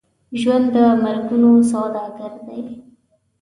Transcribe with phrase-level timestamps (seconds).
[0.41, 2.61] ژوند د مرګونو سوداګر دی.